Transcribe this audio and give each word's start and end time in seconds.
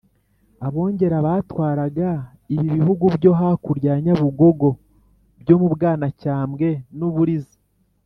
abongera 0.67 1.17
batwaraga 1.27 2.09
ibi 2.53 2.65
bihugu 2.75 3.05
byo 3.17 3.31
hakurya 3.39 3.89
ya 3.95 4.01
nyabugogo, 4.05 4.69
byo 5.41 5.55
mu 5.61 5.67
bwanacyambwe 5.73 6.69
n’uburiza. 6.97 7.55